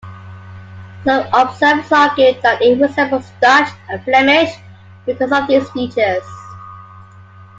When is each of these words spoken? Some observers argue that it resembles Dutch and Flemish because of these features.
Some 1.05 1.27
observers 1.31 1.91
argue 1.91 2.33
that 2.41 2.59
it 2.59 2.81
resembles 2.81 3.29
Dutch 3.39 3.69
and 3.87 4.03
Flemish 4.03 4.49
because 5.05 5.31
of 5.31 5.45
these 5.47 5.69
features. 5.69 6.23